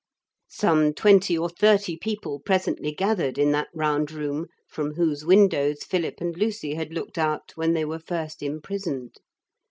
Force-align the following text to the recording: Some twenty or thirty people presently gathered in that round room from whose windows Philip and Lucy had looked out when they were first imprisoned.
Some 0.49 0.95
twenty 0.95 1.37
or 1.37 1.47
thirty 1.47 1.95
people 1.95 2.39
presently 2.39 2.91
gathered 2.91 3.37
in 3.37 3.51
that 3.51 3.67
round 3.71 4.11
room 4.11 4.47
from 4.67 4.95
whose 4.95 5.23
windows 5.23 5.83
Philip 5.83 6.15
and 6.19 6.35
Lucy 6.35 6.73
had 6.73 6.91
looked 6.91 7.19
out 7.19 7.51
when 7.53 7.73
they 7.75 7.85
were 7.85 7.99
first 7.99 8.41
imprisoned. 8.41 9.17